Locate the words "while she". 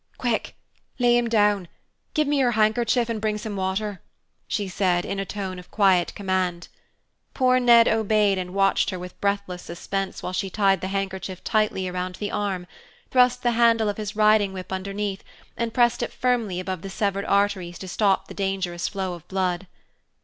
10.23-10.49